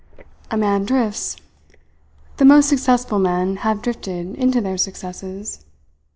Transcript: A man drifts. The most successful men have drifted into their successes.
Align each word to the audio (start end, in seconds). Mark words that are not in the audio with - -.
A 0.49 0.57
man 0.57 0.83
drifts. 0.85 1.37
The 2.37 2.45
most 2.45 2.67
successful 2.69 3.19
men 3.19 3.57
have 3.57 3.83
drifted 3.83 4.33
into 4.35 4.59
their 4.59 4.79
successes. 4.79 5.63